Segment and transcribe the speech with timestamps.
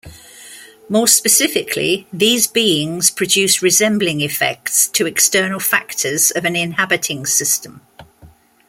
[0.89, 7.81] More specifically, these beings produce resembling effects to external factors of an inhabiting system.